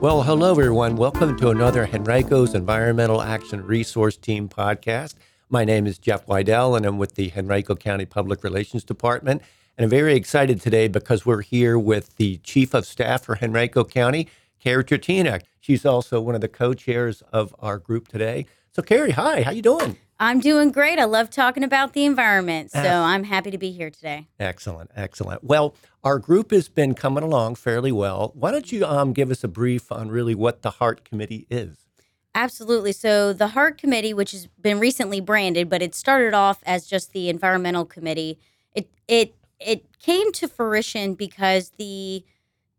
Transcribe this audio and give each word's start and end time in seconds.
Well, 0.00 0.22
hello, 0.22 0.50
everyone. 0.50 0.96
Welcome 0.96 1.38
to 1.38 1.48
another 1.48 1.86
Henrico's 1.86 2.54
Environmental 2.54 3.22
Action 3.22 3.66
Resource 3.66 4.18
Team 4.18 4.46
podcast. 4.46 5.14
My 5.48 5.64
name 5.64 5.86
is 5.86 5.96
Jeff 5.98 6.26
Wydell, 6.26 6.76
and 6.76 6.84
I'm 6.84 6.98
with 6.98 7.14
the 7.14 7.32
Henrico 7.34 7.74
County 7.74 8.04
Public 8.04 8.44
Relations 8.44 8.84
Department. 8.84 9.40
And 9.78 9.84
I'm 9.84 9.90
very 9.90 10.14
excited 10.14 10.60
today 10.60 10.86
because 10.86 11.24
we're 11.24 11.40
here 11.40 11.78
with 11.78 12.14
the 12.16 12.36
Chief 12.44 12.74
of 12.74 12.84
Staff 12.84 13.24
for 13.24 13.38
Henrico 13.42 13.84
County, 13.84 14.28
Cari 14.60 14.84
Tretina. 14.84 15.40
She's 15.60 15.86
also 15.86 16.20
one 16.20 16.34
of 16.34 16.42
the 16.42 16.48
co-chairs 16.48 17.22
of 17.32 17.56
our 17.60 17.78
group 17.78 18.06
today. 18.06 18.44
So, 18.76 18.82
Cari, 18.82 19.12
hi. 19.12 19.40
How 19.40 19.52
you 19.52 19.62
doing? 19.62 19.96
I'm 20.20 20.38
doing 20.38 20.70
great. 20.70 20.98
I 20.98 21.04
love 21.04 21.30
talking 21.30 21.64
about 21.64 21.94
the 21.94 22.04
environment. 22.04 22.70
So 22.72 22.82
I'm 22.82 23.24
happy 23.24 23.50
to 23.50 23.56
be 23.56 23.70
here 23.70 23.88
today. 23.88 24.28
Excellent, 24.38 24.90
excellent. 24.94 25.42
Well, 25.42 25.74
our 26.04 26.18
group 26.18 26.50
has 26.50 26.68
been 26.68 26.92
coming 26.92 27.24
along 27.24 27.54
fairly 27.54 27.90
well. 27.90 28.32
Why 28.34 28.50
don't 28.50 28.70
you 28.70 28.84
um, 28.84 29.14
give 29.14 29.30
us 29.30 29.42
a 29.42 29.48
brief 29.48 29.90
on 29.90 30.10
really 30.10 30.34
what 30.34 30.60
the 30.60 30.72
Heart 30.72 31.06
Committee 31.06 31.46
is? 31.48 31.86
Absolutely. 32.34 32.92
So 32.92 33.32
the 33.32 33.48
Heart 33.48 33.78
Committee, 33.78 34.12
which 34.12 34.32
has 34.32 34.46
been 34.60 34.78
recently 34.78 35.22
branded, 35.22 35.70
but 35.70 35.80
it 35.80 35.94
started 35.94 36.34
off 36.34 36.62
as 36.66 36.86
just 36.86 37.14
the 37.14 37.30
Environmental 37.30 37.86
Committee. 37.86 38.38
It 38.74 38.90
it 39.08 39.36
it 39.58 39.98
came 39.98 40.32
to 40.32 40.48
fruition 40.48 41.14
because 41.14 41.72
the 41.78 42.26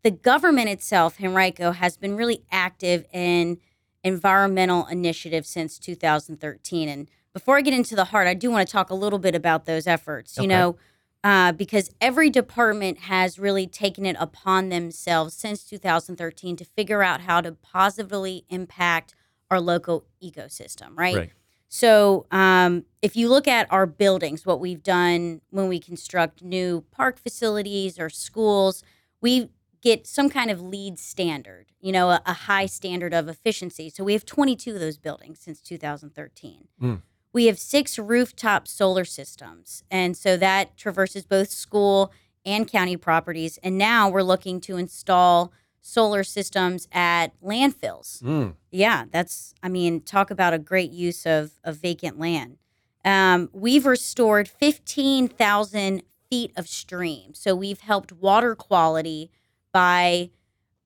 the 0.04 0.12
government 0.12 0.68
itself, 0.68 1.20
Henrico, 1.20 1.72
has 1.72 1.96
been 1.96 2.14
really 2.14 2.44
active 2.52 3.04
in 3.12 3.58
environmental 4.04 4.86
initiative 4.86 5.46
since 5.46 5.78
2013. 5.78 6.88
And 6.88 7.08
before 7.32 7.56
I 7.56 7.60
get 7.62 7.74
into 7.74 7.94
the 7.94 8.04
heart, 8.06 8.26
I 8.26 8.34
do 8.34 8.50
want 8.50 8.66
to 8.66 8.72
talk 8.72 8.90
a 8.90 8.94
little 8.94 9.18
bit 9.18 9.34
about 9.34 9.64
those 9.66 9.86
efforts. 9.86 10.36
You 10.36 10.44
Okay. 10.44 10.48
know, 10.48 10.76
uh, 11.24 11.52
because 11.52 11.90
every 12.00 12.30
department 12.30 12.98
has 13.00 13.38
really 13.38 13.66
taken 13.66 14.06
it 14.06 14.16
upon 14.18 14.68
themselves 14.68 15.34
since 15.34 15.64
2013 15.64 16.56
to 16.56 16.64
figure 16.64 17.02
out 17.02 17.22
how 17.22 17.40
to 17.40 17.52
positively 17.52 18.44
impact 18.48 19.14
our 19.50 19.60
local 19.60 20.04
ecosystem, 20.22 20.96
right? 20.96 21.16
Right. 21.16 21.30
So, 21.70 22.26
um, 22.30 22.84
if 23.02 23.14
you 23.16 23.28
look 23.28 23.46
at 23.46 23.66
our 23.70 23.84
buildings, 23.86 24.46
what 24.46 24.58
we've 24.60 24.82
done 24.82 25.42
when 25.50 25.68
we 25.68 25.78
construct 25.80 26.42
new 26.42 26.84
park 26.90 27.18
facilities 27.18 27.98
or 27.98 28.08
schools, 28.08 28.82
we 29.20 29.50
get 29.82 30.06
some 30.06 30.28
kind 30.28 30.50
of 30.50 30.60
LEED 30.60 30.98
standard, 30.98 31.66
you 31.80 31.92
know, 31.92 32.10
a, 32.10 32.22
a 32.26 32.32
high 32.32 32.66
standard 32.66 33.14
of 33.14 33.28
efficiency. 33.28 33.90
So, 33.90 34.04
we 34.04 34.12
have 34.12 34.24
22 34.24 34.74
of 34.74 34.80
those 34.80 34.98
buildings 34.98 35.40
since 35.40 35.60
2013. 35.60 36.68
Mm. 36.82 37.02
We 37.32 37.46
have 37.46 37.58
six 37.58 37.98
rooftop 37.98 38.66
solar 38.66 39.04
systems. 39.04 39.84
And 39.90 40.16
so 40.16 40.36
that 40.38 40.76
traverses 40.76 41.24
both 41.24 41.50
school 41.50 42.12
and 42.44 42.66
county 42.66 42.96
properties. 42.96 43.58
And 43.62 43.76
now 43.76 44.08
we're 44.08 44.22
looking 44.22 44.60
to 44.62 44.76
install 44.76 45.52
solar 45.80 46.24
systems 46.24 46.88
at 46.92 47.28
landfills. 47.42 48.22
Mm. 48.22 48.54
Yeah, 48.70 49.04
that's, 49.10 49.54
I 49.62 49.68
mean, 49.68 50.00
talk 50.00 50.30
about 50.30 50.54
a 50.54 50.58
great 50.58 50.90
use 50.90 51.26
of, 51.26 51.52
of 51.64 51.76
vacant 51.76 52.18
land. 52.18 52.58
Um, 53.04 53.48
we've 53.52 53.86
restored 53.86 54.48
15,000 54.48 56.02
feet 56.28 56.52
of 56.56 56.68
stream. 56.68 57.34
So 57.34 57.54
we've 57.54 57.80
helped 57.80 58.12
water 58.12 58.54
quality 58.54 59.30
by, 59.72 60.30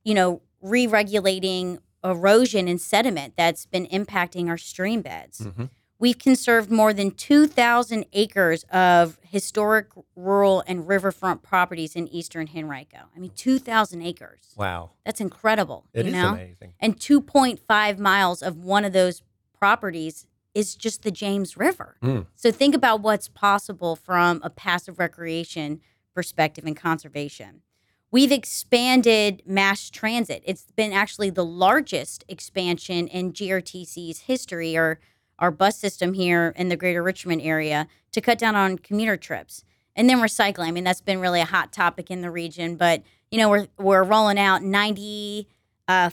you 0.05 0.15
know, 0.15 0.43
re 0.61 0.87
regulating 0.87 1.79
erosion 2.05 2.69
and 2.69 2.81
sediment 2.81 3.35
that's 3.37 3.67
been 3.67 3.87
impacting 3.87 4.49
our 4.49 4.59
stream 4.59 5.03
beds. 5.03 5.41
Mhm. 5.41 5.71
We've 5.99 6.19
conserved 6.19 6.69
more 6.69 6.93
than 6.93 7.13
2,000 7.13 8.07
acres 8.13 8.65
of 8.73 9.21
historic, 9.23 9.87
rural, 10.17 10.65
and 10.67 10.89
riverfront 10.89 11.43
properties 11.43 11.95
in 11.95 12.09
eastern 12.09 12.49
Henrico. 12.53 13.09
I 13.15 13.21
mean, 13.21 13.31
2,000 13.37 14.03
acres. 14.03 14.53
Wow. 14.57 14.91
That's 15.07 15.21
incredible. 15.21 15.87
It 15.95 16.09
is 16.09 16.13
know? 16.13 16.31
amazing. 16.31 16.75
and 16.81 16.99
2.5 16.99 18.01
miles 18.01 18.43
of 18.43 18.65
one 18.65 18.85
of 18.85 18.93
those 18.93 19.23
properties 19.57 20.27
is 20.55 20.75
just 20.75 21.03
the 21.03 21.13
James 21.13 21.57
River. 21.57 21.97
Mm. 22.03 22.27
So 22.35 22.51
think 22.51 22.75
about 22.75 23.01
what's 23.01 23.29
possible 23.29 23.95
from 23.95 24.41
a 24.43 24.51
passive 24.51 24.99
recreation 24.99 25.81
perspective 26.15 26.65
and 26.67 26.77
conservation. 26.77 27.63
We've 28.13 28.31
expanded 28.31 29.43
mass 29.47 29.89
transit. 29.89 30.43
It's 30.45 30.71
been 30.77 30.93
actually 30.93 31.31
the 31.31 31.47
largest 31.47 32.25
expansion 32.29 33.09
in 33.09 33.33
GRTC's 33.33 34.21
history 34.21 34.77
or 34.77 35.01
our 35.39 35.51
bus 35.51 35.79
system 35.79 36.13
here 36.13 36.53
in 36.55 36.69
the 36.69 36.77
greater 36.77 37.03
Richmond 37.03 37.41
area 37.41 37.89
to 38.13 38.21
cut 38.21 38.39
down 38.39 38.55
on 38.55 38.79
commuter 38.79 39.17
trips. 39.17 39.65
And 39.97 40.09
then 40.09 40.19
recycling. 40.19 40.69
I 40.69 40.71
mean, 40.71 40.85
that's 40.85 41.01
been 41.01 41.21
really 41.21 41.41
a 41.41 41.47
hot 41.47 41.73
topic 41.73 42.11
in 42.11 42.21
the 42.21 42.31
region, 42.31 42.77
but 42.77 43.03
you 43.31 43.39
know, 43.39 43.49
we're 43.49 43.67
we're 43.79 44.03
rolling 44.03 44.39
out 44.39 44.63
90 44.63 45.49
uh, 45.89 46.11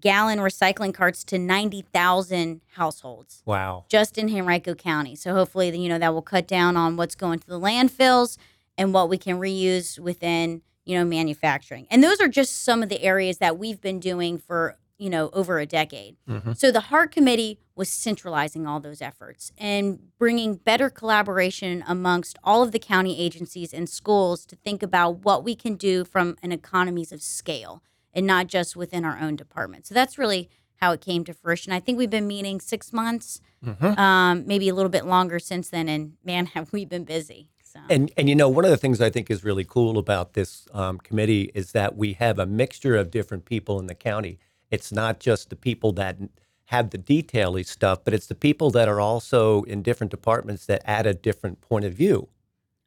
gallon 0.00 0.38
recycling 0.38 0.92
carts 0.92 1.24
to 1.24 1.38
90,000 1.38 2.60
households 2.74 3.42
Wow. 3.46 3.84
just 3.88 4.18
in 4.18 4.28
Henrico 4.28 4.74
County. 4.74 5.16
So 5.16 5.32
hopefully, 5.32 5.76
you 5.76 5.88
know, 5.88 5.98
that 5.98 6.12
will 6.12 6.22
cut 6.22 6.46
down 6.46 6.76
on 6.76 6.96
what's 6.96 7.14
going 7.14 7.38
to 7.40 7.46
the 7.46 7.58
landfills 7.58 8.36
and 8.76 8.92
what 8.92 9.08
we 9.08 9.16
can 9.18 9.38
reuse 9.38 9.98
within, 9.98 10.62
you 10.90 10.98
know, 10.98 11.04
manufacturing. 11.04 11.86
And 11.88 12.02
those 12.02 12.20
are 12.20 12.26
just 12.26 12.64
some 12.64 12.82
of 12.82 12.88
the 12.88 13.00
areas 13.02 13.38
that 13.38 13.56
we've 13.56 13.80
been 13.80 14.00
doing 14.00 14.38
for, 14.38 14.76
you 14.98 15.08
know, 15.08 15.30
over 15.32 15.60
a 15.60 15.66
decade. 15.66 16.16
Mhm. 16.28 16.56
So 16.56 16.72
the 16.72 16.80
Heart 16.80 17.12
Committee 17.12 17.60
was 17.76 17.88
centralizing 17.88 18.66
all 18.66 18.80
those 18.80 19.00
efforts 19.00 19.52
and 19.56 20.00
bringing 20.18 20.56
better 20.56 20.90
collaboration 20.90 21.84
amongst 21.86 22.36
all 22.42 22.64
of 22.64 22.72
the 22.72 22.80
county 22.80 23.20
agencies 23.20 23.72
and 23.72 23.88
schools 23.88 24.44
to 24.46 24.56
think 24.56 24.82
about 24.82 25.24
what 25.24 25.44
we 25.44 25.54
can 25.54 25.76
do 25.76 26.04
from 26.04 26.36
an 26.42 26.50
economies 26.50 27.12
of 27.12 27.22
scale 27.22 27.82
and 28.12 28.26
not 28.26 28.48
just 28.48 28.74
within 28.74 29.04
our 29.04 29.16
own 29.20 29.36
department. 29.36 29.86
So 29.86 29.94
that's 29.94 30.18
really 30.18 30.50
how 30.80 30.90
it 30.90 31.00
came 31.00 31.22
to 31.24 31.32
fruition. 31.34 31.72
I 31.72 31.78
think 31.78 31.98
we've 31.98 32.10
been 32.10 32.26
meeting 32.26 32.58
six 32.60 32.92
months, 32.92 33.40
Mhm. 33.64 33.96
um, 33.96 34.44
maybe 34.44 34.68
a 34.68 34.74
little 34.74 34.90
bit 34.90 35.04
longer 35.06 35.38
since 35.38 35.68
then, 35.68 35.88
and 35.88 36.14
man, 36.24 36.46
have 36.54 36.72
we 36.72 36.84
been 36.84 37.04
busy. 37.04 37.48
So 37.72 37.80
And 37.88 38.10
and 38.16 38.28
you 38.28 38.34
know 38.34 38.48
one 38.48 38.64
of 38.64 38.70
the 38.70 38.76
things 38.76 39.00
I 39.00 39.10
think 39.10 39.30
is 39.30 39.44
really 39.44 39.64
cool 39.64 39.96
about 39.98 40.32
this 40.32 40.66
um, 40.72 40.98
committee 40.98 41.52
is 41.54 41.70
that 41.72 41.96
we 41.96 42.14
have 42.14 42.38
a 42.38 42.46
mixture 42.46 42.96
of 42.96 43.10
different 43.10 43.44
people 43.44 43.78
in 43.78 43.86
the 43.86 43.94
county. 43.94 44.38
It's 44.70 44.90
not 44.90 45.20
just 45.20 45.50
the 45.50 45.56
people 45.56 45.92
that 45.92 46.18
have 46.66 46.90
the 46.90 46.98
detaily 46.98 47.64
stuff, 47.66 48.00
but 48.04 48.14
it's 48.14 48.26
the 48.26 48.34
people 48.34 48.70
that 48.70 48.88
are 48.88 49.00
also 49.00 49.62
in 49.62 49.82
different 49.82 50.10
departments 50.10 50.66
that 50.66 50.82
add 50.84 51.06
a 51.06 51.14
different 51.14 51.60
point 51.60 51.84
of 51.84 51.92
view. 51.92 52.28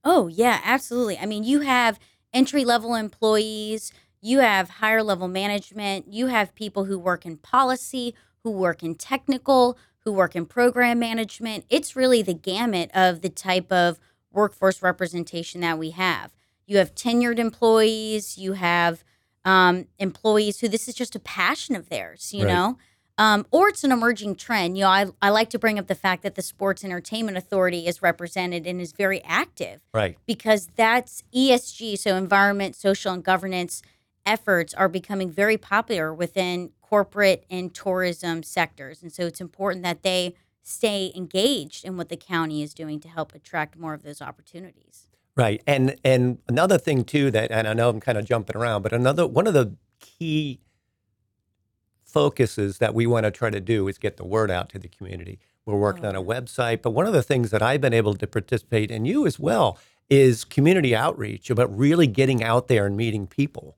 Oh, 0.03 0.27
yeah, 0.27 0.59
absolutely. 0.63 1.17
I 1.17 1.25
mean, 1.25 1.43
you 1.43 1.61
have 1.61 1.99
entry 2.33 2.66
level 2.66 2.95
employees, 2.95 3.93
you 4.22 4.39
have 4.39 4.69
higher 4.69 5.03
level 5.03 5.27
management, 5.27 6.11
you 6.11 6.27
have 6.27 6.55
people 6.55 6.85
who 6.85 6.97
work 6.99 7.25
in 7.25 7.38
policy, 7.38 8.16
who 8.43 8.51
work 8.51 8.83
in 8.83 8.95
technical, 8.95 9.77
who 9.99 10.11
work 10.11 10.35
in 10.35 10.45
program 10.45 10.99
management. 10.99 11.66
It's 11.69 11.95
really 11.95 12.22
the 12.22 12.33
gamut 12.33 12.89
of 12.93 13.22
the 13.22 13.29
type 13.29 13.72
of 13.72 13.99
workforce 14.33 14.81
representation 14.81 15.61
that 15.61 15.77
we 15.77 15.91
have. 15.91 16.31
You 16.66 16.77
have 16.77 16.95
tenured 16.95 17.39
employees, 17.39 18.38
you 18.38 18.53
have 18.53 19.03
um, 19.45 19.85
employees 19.99 20.59
who 20.59 20.67
this 20.67 20.88
is 20.88 20.95
just 20.95 21.16
a 21.16 21.19
passion 21.19 21.75
of 21.75 21.89
theirs, 21.89 22.33
you 22.33 22.45
Right. 22.45 22.53
know? 22.53 22.77
Um, 23.17 23.45
or 23.51 23.69
it's 23.69 23.83
an 23.83 23.91
emerging 23.91 24.35
trend. 24.38 24.75
You 24.75 24.85
know, 24.85 24.89
I, 24.89 25.05
I 25.22 25.29
like 25.29 25.51
to 25.51 25.59
bring 25.59 25.77
up 25.77 25.85
the 25.85 25.93
fact 25.93 26.23
that 26.23 26.33
the 26.33 26.41
Sports 26.41 26.83
Entertainment 26.83 27.38
Authority 27.38 27.85
is 27.85 28.01
represented 28.01 28.66
and 28.66 28.81
is 28.81 28.91
very 28.91 29.22
active 29.23 29.81
Right. 29.93 30.17
because 30.25 30.67
that's 30.75 31.23
ESG, 31.35 31.99
so 31.99 32.16
environment, 32.16 32.75
social, 32.75 33.13
and 33.13 33.23
governance 33.23 33.83
efforts 34.25 34.73
are 34.73 34.89
becoming 34.89 35.29
very 35.29 35.57
popular 35.57 36.11
within 36.11 36.72
corporate 36.81 37.45
and 37.51 37.72
tourism 37.73 38.41
sectors. 38.41 39.03
And 39.03 39.11
so 39.11 39.25
it's 39.27 39.41
important 39.41 39.83
that 39.83 40.01
they 40.01 40.33
stay 40.63 41.12
engaged 41.13 41.84
in 41.85 41.97
what 41.97 42.09
the 42.09 42.18
county 42.18 42.63
is 42.63 42.74
doing 42.74 43.00
to 43.01 43.09
help 43.09 43.35
attract 43.35 43.78
more 43.78 43.94
of 43.94 44.03
those 44.03 44.22
opportunities. 44.22 45.08
Right. 45.35 45.61
And 45.67 45.96
and 46.03 46.40
another 46.47 46.78
thing 46.78 47.03
too 47.03 47.32
that 47.32 47.52
and 47.52 47.67
I 47.67 47.73
know 47.73 47.90
I'm 47.90 47.99
kind 47.99 48.17
of 48.17 48.26
jumping 48.26 48.55
around, 48.55 48.82
but 48.82 48.93
another 48.93 49.28
one 49.28 49.47
of 49.47 49.53
the 49.53 49.76
key 49.99 50.59
focuses 52.05 52.78
that 52.78 52.93
we 52.93 53.08
want 53.08 53.26
to 53.26 53.32
try 53.32 53.49
to 53.49 53.59
do 53.59 53.87
is 53.87 53.97
get 53.97 54.17
the 54.17 54.26
word 54.26 54.52
out 54.52 54.70
to 54.70 54.79
the 54.79 54.87
community. 54.87 55.40
We're 55.66 55.78
working 55.78 56.05
on 56.05 56.16
a 56.16 56.22
oh. 56.22 56.26
website, 56.26 56.82
but 56.82 56.91
one 56.91 57.08
of 57.08 57.14
the 57.14 57.23
things 57.23 57.49
that 57.52 57.61
I've 57.61 57.82
been 57.82 57.93
able 57.93 58.14
to 58.16 58.28
participate 58.28 58.91
in 58.91 59.05
you 59.05 59.26
as 59.26 59.40
well 59.40 59.79
is 60.09 60.43
community 60.43 60.96
outreach 60.96 61.49
about 61.49 61.76
really 61.76 62.05
getting 62.05 62.43
out 62.43 62.67
there 62.67 62.85
and 62.85 62.96
meeting 62.96 63.26
people. 63.26 63.78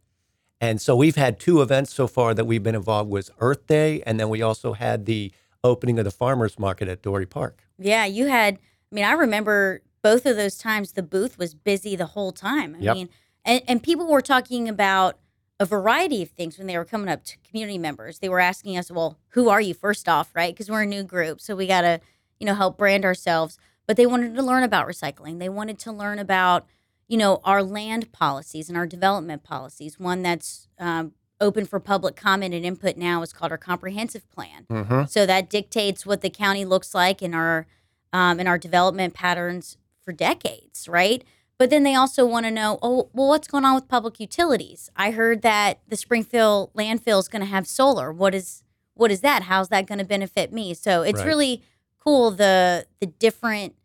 And 0.59 0.81
so 0.81 0.95
we've 0.95 1.15
had 1.15 1.39
two 1.39 1.61
events 1.61 1.93
so 1.93 2.07
far 2.07 2.33
that 2.33 2.45
we've 2.45 2.63
been 2.63 2.75
involved 2.75 3.09
with 3.09 3.29
Earth 3.39 3.67
Day 3.67 4.01
and 4.05 4.19
then 4.19 4.29
we 4.29 4.41
also 4.41 4.73
had 4.73 5.05
the 5.05 5.31
opening 5.65 5.99
of 5.99 6.05
the 6.05 6.11
farmers 6.11 6.57
market 6.59 6.87
at 6.87 7.01
Dorey 7.01 7.25
Park. 7.25 7.63
Yeah, 7.77 8.05
you 8.05 8.27
had, 8.27 8.55
I 8.91 8.95
mean, 8.95 9.05
I 9.05 9.13
remember 9.13 9.81
both 10.01 10.25
of 10.25 10.35
those 10.37 10.57
times 10.57 10.93
the 10.93 11.03
booth 11.03 11.37
was 11.37 11.53
busy 11.53 11.95
the 11.95 12.05
whole 12.07 12.31
time. 12.31 12.75
I 12.75 12.79
Yep. 12.83 12.95
mean, 12.95 13.09
and, 13.43 13.61
and 13.67 13.83
people 13.83 14.07
were 14.07 14.21
talking 14.21 14.69
about 14.69 15.17
a 15.59 15.65
variety 15.65 16.21
of 16.21 16.29
things 16.29 16.57
when 16.57 16.67
they 16.67 16.77
were 16.77 16.85
coming 16.85 17.09
up 17.09 17.23
to 17.25 17.37
community 17.47 17.77
members. 17.77 18.19
They 18.19 18.29
were 18.29 18.39
asking 18.39 18.77
us, 18.77 18.91
well, 18.91 19.17
who 19.29 19.49
are 19.49 19.61
you 19.61 19.73
first 19.73 20.09
off, 20.09 20.31
right? 20.35 20.53
Because 20.53 20.69
we're 20.69 20.81
a 20.83 20.85
new 20.85 21.03
group. 21.03 21.39
So 21.41 21.55
we 21.55 21.65
got 21.67 21.81
to, 21.81 22.01
you 22.39 22.45
know, 22.45 22.55
help 22.55 22.77
brand 22.77 23.05
ourselves. 23.05 23.57
But 23.87 23.97
they 23.97 24.05
wanted 24.05 24.35
to 24.35 24.41
learn 24.41 24.63
about 24.63 24.87
recycling. 24.87 25.39
They 25.39 25.47
wanted 25.49 25.79
to 25.79 25.91
learn 25.91 26.19
about, 26.19 26.65
you 27.07 27.17
know, 27.17 27.39
our 27.43 27.63
land 27.63 28.11
policies 28.11 28.67
and 28.67 28.77
our 28.77 28.87
development 28.87 29.43
policies. 29.43 29.99
One 29.99 30.23
that's 30.23 30.67
um, 30.79 31.13
open 31.41 31.65
for 31.65 31.79
public 31.79 32.15
comment 32.15 32.53
and 32.53 32.65
input 32.65 32.95
now 32.97 33.21
is 33.21 33.33
called 33.33 33.51
our 33.51 33.57
comprehensive 33.57 34.29
plan. 34.31 34.65
Mhm. 34.69 35.09
So 35.09 35.25
that 35.25 35.49
dictates 35.49 36.05
what 36.05 36.21
the 36.21 36.29
county 36.29 36.63
looks 36.65 36.93
like 36.93 37.21
in 37.21 37.33
our 37.33 37.67
um, 38.13 38.39
in 38.39 38.47
our 38.47 38.57
development 38.57 39.13
patterns 39.13 39.75
for 40.05 40.13
decades, 40.13 40.87
right? 40.87 41.23
But 41.57 41.69
then 41.69 41.83
they 41.83 41.95
also 41.95 42.25
want 42.25 42.45
to 42.45 42.51
know, 42.51 42.79
oh, 42.81 43.09
well, 43.13 43.27
what's 43.29 43.47
going 43.47 43.65
on 43.65 43.75
with 43.75 43.87
public 43.89 44.19
utilities? 44.21 44.89
I 44.95 45.11
heard 45.11 45.41
that 45.41 45.79
the 45.87 45.97
Springfield 45.97 46.71
landfill 46.73 47.19
is 47.19 47.27
going 47.27 47.41
to 47.41 47.45
have 47.47 47.67
solar. 47.67 48.11
What 48.13 48.33
is 48.35 48.63
what 48.93 49.11
is 49.11 49.19
that? 49.21 49.43
How's 49.43 49.67
that 49.69 49.87
going 49.87 49.99
to 49.99 50.05
benefit 50.05 50.53
me? 50.53 50.73
So 50.73 51.01
it's 51.01 51.19
Right. 51.19 51.27
really 51.27 51.63
cool 51.99 52.31
the 52.31 52.85
the 53.01 53.07
different 53.07 53.75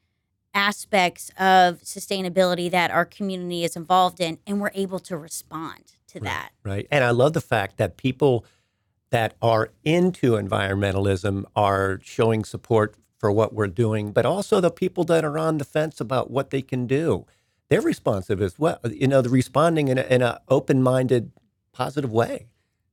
aspects 0.55 1.31
of 1.39 1.81
sustainability 1.83 2.71
that 2.71 2.91
our 2.91 3.05
community 3.05 3.65
is 3.65 3.77
involved 3.77 4.21
in, 4.21 4.39
and 4.47 4.61
we're 4.61 4.71
able 4.75 4.99
to 5.01 5.17
respond 5.17 5.95
to 6.11 6.21
that. 6.21 6.51
Right. 6.65 6.87
And 6.91 7.05
I 7.05 7.11
love 7.11 7.33
the 7.33 7.41
fact 7.41 7.77
that 7.79 7.97
people 7.97 8.45
that 9.11 9.35
are 9.43 9.71
into 9.85 10.33
environmentalism 10.33 11.45
are 11.57 12.01
showing 12.03 12.45
support 12.45 12.95
for 13.19 13.31
what 13.31 13.53
we're 13.53 13.67
doing, 13.67 14.13
but 14.13 14.25
also 14.25 14.61
the 14.61 14.71
people 14.71 15.05
that 15.05 15.25
are 15.25 15.39
on 15.39 15.59
the 15.59 15.65
fence 15.65 16.01
about 16.01 16.31
what 16.31 16.51
they 16.51 16.63
can 16.63 16.87
do. 16.87 17.27
They're 17.69 17.81
responsive 17.81 18.41
as 18.41 18.59
well. 18.59 18.79
You 18.91 19.07
know, 19.07 19.21
they're 19.23 19.31
responding 19.31 19.89
in 19.89 19.99
an 19.99 20.07
in 20.07 20.23
a 20.23 20.41
open-minded, 20.49 21.31
positive 21.73 22.11
way. 22.11 22.47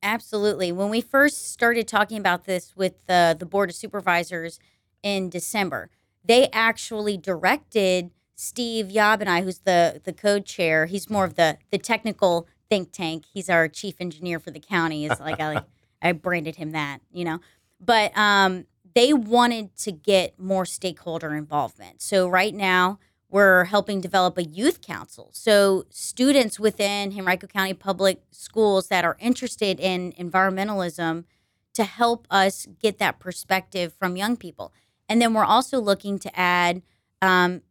Absolutely. 0.04 0.72
When 0.72 0.90
we 0.90 1.02
first 1.02 1.52
started 1.52 1.88
talking 1.88 2.18
about 2.18 2.46
this 2.46 2.76
with 2.76 3.06
the 3.08 3.36
the 3.38 3.46
board 3.46 3.70
of 3.70 3.76
supervisors 3.76 4.60
in 5.02 5.30
December, 5.30 5.90
they 6.24 6.50
actually 6.52 7.18
directed 7.18 8.12
Steve 8.36 8.92
Yob 8.92 9.22
and 9.22 9.30
I, 9.30 9.42
who's 9.42 9.60
the 9.60 10.02
the 10.04 10.14
code 10.14 10.46
chair. 10.46 10.86
He's 10.86 11.10
more 11.10 11.26
of 11.26 11.36
the 11.36 11.58
the 11.72 11.80
technical 11.80 12.48
think 12.70 12.92
tank. 12.92 13.26
He's 13.34 13.50
our 13.50 13.68
chief 13.68 13.96
engineer 14.00 14.40
for 14.40 14.52
the 14.52 14.60
county. 14.60 15.06
Is 15.06 15.20
like 15.20 15.40
I 15.40 15.64
I 16.02 16.12
branded 16.12 16.56
him 16.56 16.72
that, 16.72 17.00
you 17.12 17.26
know. 17.26 17.40
But 17.80 18.18
um, 18.18 18.66
they 18.96 19.14
wanted 19.14 19.76
to 19.78 19.92
get 19.92 20.40
more 20.40 20.66
stakeholder 20.66 21.36
involvement. 21.36 22.02
So 22.02 22.28
right 22.28 22.54
now 22.54 23.00
we're 23.30 23.66
helping 23.66 24.02
develop 24.02 24.38
a 24.38 24.44
youth 24.44 24.82
council. 24.82 25.30
So 25.34 25.86
students 25.90 26.60
within 26.60 27.18
Henrico 27.18 27.48
County 27.48 27.74
Public 27.74 28.22
Schools 28.32 28.88
that 28.88 29.04
are 29.04 29.18
interested 29.20 29.80
in 29.80 30.14
environmentalism 30.14 31.26
to 31.74 31.84
help 31.84 32.26
us 32.32 32.68
get 32.80 32.98
that 33.00 33.20
perspective 33.20 33.94
from 33.94 34.16
young 34.16 34.38
people. 34.38 34.74
And 35.10 35.22
then 35.22 35.34
we're 35.34 35.46
also 35.46 35.80
looking 35.80 36.18
to 36.20 36.40
add 36.40 36.82
um, 37.22 37.62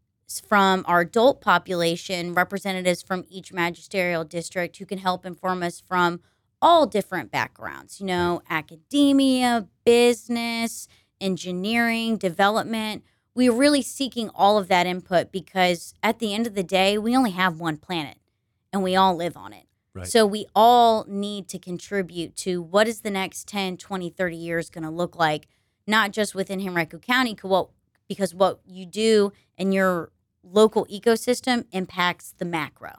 from 0.47 0.85
our 0.87 1.01
adult 1.01 1.41
population 1.41 2.35
representatives 2.35 3.03
from 3.03 3.25
each 3.29 3.53
magisterial 3.53 4.25
district 4.25 4.77
who 4.77 4.87
can 4.87 4.99
help 4.99 5.25
inform 5.25 5.63
us 5.63 5.81
from 5.81 6.21
all 6.61 6.87
different 6.87 7.31
backgrounds, 7.31 8.01
you 8.01 8.07
know, 8.07 8.43
academia, 8.51 9.69
business, 9.85 10.89
engineering, 11.21 12.17
development. 12.17 13.05
We're 13.35 13.53
really 13.53 13.83
seeking 13.83 14.31
all 14.35 14.59
of 14.59 14.69
that 14.69 14.87
input 14.87 15.31
because 15.31 15.95
at 16.03 16.19
the 16.19 16.35
end 16.35 16.47
of 16.47 16.55
the 16.55 16.63
day, 16.63 16.99
we 16.99 17.17
only 17.17 17.33
have 17.33 17.61
one 17.61 17.77
planet 17.77 18.17
and 18.73 18.83
we 18.83 18.97
all 18.97 19.15
live 19.15 19.37
on 19.37 19.53
it. 19.53 19.67
Right. 19.95 20.07
So 20.07 20.27
we 20.27 20.47
all 20.55 21.05
need 21.09 21.49
to 21.49 21.59
contribute 21.59 22.37
to 22.37 22.61
what 22.61 22.89
is 22.89 23.03
the 23.03 23.11
next 23.11 23.47
10, 23.49 23.77
20, 23.77 24.11
30 24.11 24.37
years 24.37 24.71
going 24.71 24.85
to 24.85 24.91
look 24.91 25.17
like, 25.17 25.47
not 25.87 26.11
just 26.13 26.35
within 26.35 26.61
Henrico 26.61 26.99
County, 26.99 27.35
'cause 27.35 27.69
because 28.09 28.35
what 28.35 28.61
you 28.67 28.87
do 28.87 29.33
in 29.57 29.73
your 29.73 30.11
local 30.51 30.87
ecosystem 30.87 31.67
impacts 31.73 32.35
the 32.39 32.45
macro. 32.45 32.93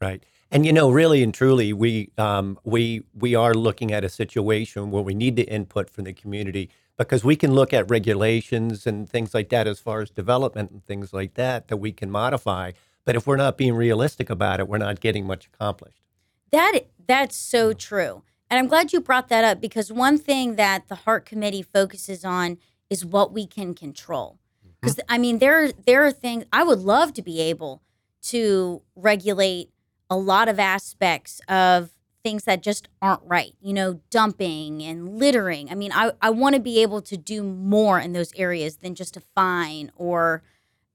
Right. 0.00 0.24
And 0.50 0.66
you 0.66 0.72
know, 0.72 0.90
really 0.90 1.22
and 1.22 1.32
truly, 1.32 1.72
we 1.72 2.10
um, 2.18 2.58
we 2.64 3.04
we 3.14 3.34
are 3.34 3.54
looking 3.54 3.92
at 3.92 4.02
a 4.02 4.08
situation 4.08 4.90
where 4.90 5.02
we 5.02 5.14
need 5.14 5.36
the 5.36 5.44
input 5.44 5.88
from 5.88 6.04
the 6.04 6.12
community 6.12 6.70
because 6.98 7.22
we 7.24 7.36
can 7.36 7.52
look 7.52 7.72
at 7.72 7.88
regulations 7.88 8.86
and 8.86 9.08
things 9.08 9.32
like 9.32 9.48
that 9.50 9.68
as 9.68 9.78
far 9.78 10.00
as 10.00 10.10
development 10.10 10.70
and 10.70 10.84
things 10.84 11.12
like 11.12 11.34
that 11.34 11.68
that 11.68 11.76
we 11.76 11.92
can 11.92 12.10
modify. 12.10 12.72
But 13.04 13.14
if 13.16 13.26
we're 13.26 13.36
not 13.36 13.56
being 13.56 13.74
realistic 13.74 14.28
about 14.28 14.60
it, 14.60 14.68
we're 14.68 14.78
not 14.78 15.00
getting 15.00 15.24
much 15.24 15.46
accomplished. 15.46 16.02
That 16.50 16.80
that's 17.06 17.36
so 17.36 17.72
true. 17.72 18.22
And 18.50 18.58
I'm 18.58 18.66
glad 18.66 18.92
you 18.92 19.00
brought 19.00 19.28
that 19.28 19.44
up 19.44 19.60
because 19.60 19.92
one 19.92 20.18
thing 20.18 20.56
that 20.56 20.88
the 20.88 20.96
Heart 20.96 21.26
Committee 21.26 21.62
focuses 21.62 22.24
on 22.24 22.58
is 22.90 23.04
what 23.04 23.32
we 23.32 23.46
can 23.46 23.72
control. 23.72 24.39
Because 24.80 25.00
I 25.08 25.18
mean, 25.18 25.38
there 25.38 25.72
there 25.72 26.04
are 26.04 26.12
things 26.12 26.44
I 26.52 26.62
would 26.62 26.80
love 26.80 27.12
to 27.14 27.22
be 27.22 27.40
able 27.40 27.82
to 28.22 28.82
regulate 28.94 29.70
a 30.08 30.16
lot 30.16 30.48
of 30.48 30.58
aspects 30.58 31.40
of 31.48 31.90
things 32.22 32.44
that 32.44 32.62
just 32.62 32.88
aren't 33.00 33.22
right. 33.24 33.52
You 33.60 33.72
know, 33.72 34.00
dumping 34.10 34.82
and 34.82 35.18
littering. 35.18 35.70
I 35.70 35.74
mean, 35.74 35.92
I, 35.94 36.12
I 36.20 36.30
want 36.30 36.54
to 36.54 36.60
be 36.60 36.82
able 36.82 37.00
to 37.02 37.16
do 37.16 37.42
more 37.42 37.98
in 37.98 38.12
those 38.12 38.32
areas 38.36 38.76
than 38.78 38.94
just 38.94 39.16
a 39.16 39.22
fine 39.34 39.90
or 39.96 40.42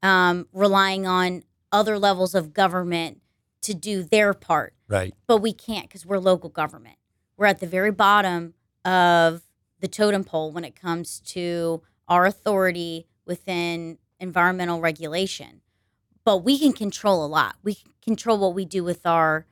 um, 0.04 0.48
relying 0.54 1.08
on 1.08 1.44
other 1.72 1.98
levels 1.98 2.36
of 2.36 2.54
government 2.54 3.22
to 3.64 3.74
do 3.74 4.04
their 4.04 4.34
part 4.34 4.74
Right. 4.88 5.14
but 5.26 5.38
we 5.38 5.52
can't 5.52 5.88
because 5.88 6.06
we're 6.06 6.20
local 6.20 6.50
government. 6.50 6.98
We're 7.38 7.48
at 7.48 7.60
the 7.60 7.66
very 7.68 7.92
bottom 7.92 8.54
of 8.86 9.42
the 9.80 9.88
totem 9.88 10.24
pole 10.24 10.52
when 10.52 10.64
it 10.64 10.76
comes 10.80 11.20
to 11.22 11.82
our 12.08 12.28
authority 12.28 13.08
within 13.26 13.98
environmental 14.20 14.80
regulation. 14.80 15.62
But 16.24 16.38
we 16.44 16.58
can 16.58 16.74
control 16.74 17.24
a 17.24 17.28
lot. 17.28 17.56
We 17.64 17.76
can 17.76 17.92
control 18.02 18.38
what 18.40 18.54
we 18.56 18.66
do 18.66 18.84
with 18.84 19.06
our 19.06 19.46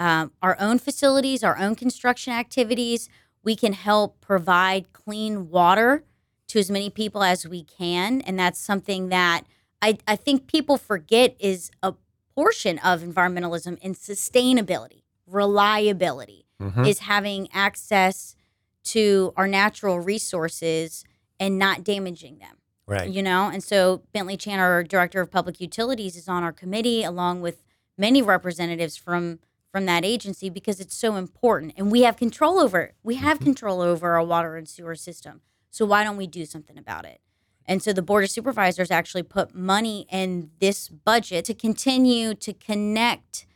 um, 0.00 0.32
our 0.42 0.56
own 0.58 0.78
facilities, 0.78 1.44
our 1.44 1.56
own 1.58 1.74
construction 1.76 2.32
activities. 2.32 3.08
We 3.44 3.54
can 3.56 3.72
help 3.72 4.20
provide 4.20 4.92
clean 4.92 5.48
water 5.48 6.04
to 6.48 6.58
as 6.58 6.70
many 6.70 6.90
people 6.90 7.22
as 7.22 7.46
we 7.46 7.62
can, 7.62 8.20
and 8.22 8.38
that's 8.38 8.58
something 8.58 9.08
that 9.10 9.44
I, 9.80 9.98
I 10.06 10.16
think 10.16 10.46
people 10.46 10.76
forget 10.76 11.36
is 11.38 11.70
a 11.82 11.94
portion 12.34 12.78
of 12.80 13.02
environmentalism 13.02 13.78
and 13.82 13.94
sustainability, 13.94 15.02
reliability 15.26 16.46
Mhm. 16.60 16.86
is 16.86 17.00
having 17.00 17.48
access 17.52 18.36
to 18.84 19.32
our 19.36 19.48
natural 19.48 19.98
resources 20.00 21.04
and 21.40 21.58
not 21.58 21.82
damaging 21.84 22.38
them. 22.38 22.58
Right. 22.86 23.08
You 23.08 23.22
know, 23.22 23.48
and 23.48 23.62
so 23.62 24.02
Bentley 24.12 24.36
Chan, 24.36 24.58
our 24.58 24.82
director 24.82 25.20
of 25.20 25.30
public 25.30 25.60
utilities, 25.60 26.16
is 26.16 26.28
on 26.28 26.42
our 26.42 26.52
committee 26.52 27.04
along 27.04 27.40
with 27.40 27.62
many 27.96 28.22
representatives 28.22 28.96
from 28.96 29.38
from 29.70 29.86
that 29.86 30.04
agency 30.04 30.50
because 30.50 30.80
it's 30.80 30.94
so 30.94 31.16
important 31.16 31.72
and 31.78 31.90
we 31.90 32.02
have 32.02 32.16
control 32.16 32.60
over 32.60 32.80
it. 32.82 32.94
We 33.02 33.14
have 33.14 33.40
control 33.40 33.80
over 33.80 34.14
our 34.14 34.22
water 34.22 34.56
and 34.56 34.68
sewer 34.68 34.94
system. 34.94 35.40
So 35.70 35.86
why 35.86 36.04
don't 36.04 36.18
we 36.18 36.26
do 36.26 36.44
something 36.44 36.76
about 36.76 37.06
it? 37.06 37.22
And 37.64 37.82
so 37.82 37.94
the 37.94 38.02
board 38.02 38.24
of 38.24 38.30
supervisors 38.30 38.90
actually 38.90 39.22
put 39.22 39.54
money 39.54 40.06
in 40.10 40.50
this 40.58 40.88
budget 40.88 41.46
to 41.46 41.54
continue 41.54 42.34
to 42.34 42.52
connect 42.52 43.46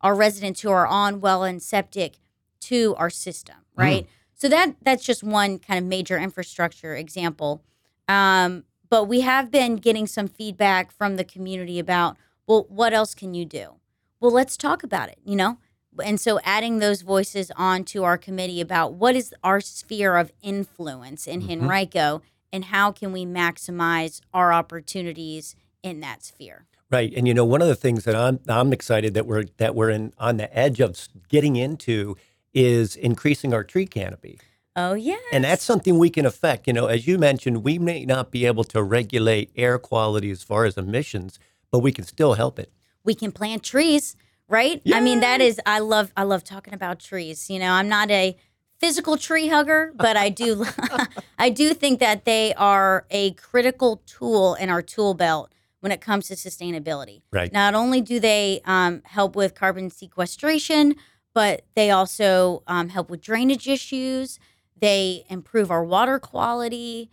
our 0.00 0.14
residents 0.14 0.62
who 0.62 0.70
are 0.70 0.86
on 0.86 1.20
well 1.20 1.42
and 1.42 1.62
septic 1.62 2.14
to 2.60 2.94
our 2.96 3.10
system, 3.10 3.56
right? 3.74 4.06
So 4.34 4.48
that 4.48 4.76
that's 4.82 5.04
just 5.04 5.22
one 5.22 5.58
kind 5.58 5.78
of 5.78 5.84
major 5.84 6.16
infrastructure 6.16 6.94
example. 6.94 7.62
Um, 8.08 8.64
but 8.88 9.04
we 9.04 9.20
have 9.22 9.50
been 9.50 9.76
getting 9.76 10.06
some 10.06 10.28
feedback 10.28 10.90
from 10.90 11.16
the 11.16 11.24
community 11.24 11.78
about, 11.78 12.16
well, 12.46 12.66
what 12.68 12.92
else 12.92 13.14
can 13.14 13.34
you 13.34 13.44
do? 13.44 13.74
Well, 14.20 14.30
let's 14.32 14.56
talk 14.56 14.82
about 14.82 15.08
it, 15.08 15.18
you 15.24 15.36
know? 15.36 15.58
And 16.02 16.20
so 16.20 16.38
adding 16.44 16.78
those 16.78 17.02
voices 17.02 17.50
onto 17.56 18.02
our 18.02 18.18
committee 18.18 18.60
about 18.60 18.94
what 18.94 19.16
is 19.16 19.34
our 19.42 19.60
sphere 19.60 20.16
of 20.16 20.30
influence 20.42 21.26
in 21.26 21.42
Mhm. 21.42 21.50
Henrico 21.62 22.22
and 22.52 22.66
how 22.66 22.92
can 22.92 23.12
we 23.12 23.24
maximize 23.24 24.20
our 24.32 24.52
opportunities 24.52 25.56
in 25.82 26.00
that 26.00 26.22
sphere. 26.22 26.66
Right. 26.90 27.12
And 27.16 27.26
you 27.26 27.34
know, 27.34 27.44
one 27.44 27.62
of 27.62 27.68
the 27.68 27.74
things 27.74 28.04
that 28.04 28.14
I'm 28.14 28.40
I'm 28.46 28.72
excited 28.72 29.14
that 29.14 29.26
we're 29.26 29.44
that 29.56 29.74
we're 29.74 29.90
in 29.90 30.12
on 30.18 30.36
the 30.36 30.56
edge 30.56 30.80
of 30.80 31.08
getting 31.28 31.56
into 31.56 32.16
is 32.54 32.94
increasing 32.94 33.52
our 33.52 33.64
tree 33.64 33.86
canopy. 33.86 34.38
Oh, 34.76 34.92
yeah. 34.94 35.16
And 35.32 35.44
that's 35.44 35.64
something 35.64 35.98
we 35.98 36.10
can 36.10 36.26
affect. 36.26 36.66
You 36.66 36.74
know, 36.74 36.86
as 36.86 37.06
you 37.06 37.16
mentioned, 37.18 37.64
we 37.64 37.78
may 37.78 38.04
not 38.04 38.30
be 38.30 38.44
able 38.44 38.64
to 38.64 38.82
regulate 38.82 39.50
air 39.56 39.78
quality 39.78 40.30
as 40.30 40.42
far 40.42 40.66
as 40.66 40.76
emissions, 40.76 41.38
but 41.70 41.78
we 41.78 41.92
can 41.92 42.04
still 42.04 42.34
help 42.34 42.58
it. 42.58 42.70
we 43.02 43.14
can 43.14 43.32
plant 43.32 43.62
trees, 43.62 44.16
right? 44.48 44.82
I 44.92 45.00
mean, 45.00 45.20
that 45.20 45.40
is 45.40 45.60
I 45.64 45.78
love 45.78 46.12
I 46.16 46.24
love 46.24 46.44
talking 46.44 46.74
about 46.74 46.98
trees. 46.98 47.48
You 47.48 47.58
know, 47.58 47.70
I'm 47.72 47.88
not 47.88 48.10
a 48.10 48.36
physical 48.78 49.16
tree 49.16 49.48
hugger, 49.48 49.92
but 49.96 50.16
I 50.16 50.28
do 50.28 50.66
I 51.38 51.48
do 51.50 51.72
think 51.72 52.00
that 52.00 52.24
they 52.24 52.52
are 52.54 53.06
a 53.10 53.32
critical 53.32 54.02
tool 54.06 54.54
in 54.56 54.68
our 54.68 54.82
tool 54.82 55.14
belt 55.14 55.52
when 55.80 55.92
it 55.92 56.00
comes 56.00 56.26
to 56.28 56.34
sustainability. 56.34 57.22
Right. 57.32 57.52
Not 57.52 57.74
only 57.74 58.00
do 58.00 58.18
they 58.20 58.60
um, 58.64 59.02
help 59.04 59.36
with 59.36 59.54
carbon 59.54 59.88
sequestration, 59.88 60.96
but 61.32 61.64
they 61.76 61.90
also 61.90 62.62
um, 62.66 62.88
help 62.88 63.08
with 63.08 63.20
drainage 63.20 63.68
issues. 63.68 64.38
They 64.78 65.24
improve 65.28 65.70
our 65.70 65.84
water 65.84 66.18
quality, 66.18 67.10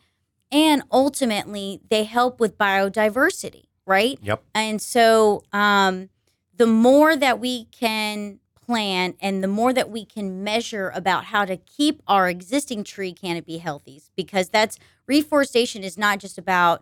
and 0.52 0.84
ultimately, 0.92 1.80
they 1.90 2.04
help 2.04 2.40
with 2.40 2.58
biodiversity. 2.58 3.66
Right. 3.86 4.18
Yep. 4.22 4.44
And 4.56 4.82
so, 4.82 5.44
um, 5.52 6.10
the 6.56 6.68
more 6.68 7.16
that 7.18 7.40
we 7.40 7.66
can 7.66 8.40
plan 8.66 9.16
and 9.20 9.44
the 9.44 9.48
more 9.48 9.74
that 9.74 9.90
we 9.90 10.06
can 10.06 10.42
measure 10.44 10.90
about 10.96 11.26
how 11.26 11.44
to 11.44 11.58
keep 11.58 12.02
our 12.08 12.30
existing 12.30 12.84
tree 12.86 13.12
canopy 13.12 13.58
healthy 13.58 14.02
because 14.16 14.48
that's 14.48 14.80
reforestation 15.06 15.84
is 15.84 15.98
not 15.98 16.18
just 16.20 16.38
about 16.38 16.82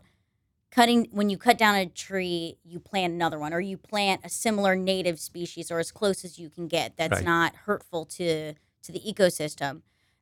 cutting 0.69 1.07
when 1.11 1.29
you 1.31 1.37
cut 1.39 1.57
down 1.57 1.73
a 1.73 1.87
tree 1.87 2.55
you 2.63 2.79
plant 2.79 3.13
another 3.13 3.39
one 3.39 3.51
or 3.51 3.59
you 3.59 3.77
plant 3.77 4.21
a 4.23 4.29
similar 4.29 4.75
native 4.75 5.19
species 5.19 5.71
or 5.71 5.79
as 5.79 5.91
close 5.91 6.23
as 6.23 6.37
you 6.37 6.49
can 6.51 6.67
get 6.67 6.95
that's 6.97 7.15
Right. 7.15 7.25
not 7.25 7.55
hurtful 7.65 8.05
to 8.05 8.53
to 8.83 8.91
the 8.91 8.99
ecosystem 8.99 9.81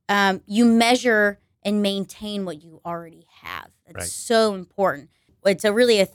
um, 0.10 0.42
you 0.46 0.66
measure 0.66 1.40
and 1.64 1.82
maintain 1.82 2.44
what 2.46 2.62
you 2.62 2.82
already 2.86 3.28
have. 3.42 3.70
That's 3.86 3.98
Right. 3.98 4.08
so 4.08 4.54
important. 4.54 5.10
It's 5.46 5.64
a 5.64 5.72
really 5.72 6.02
a, 6.02 6.08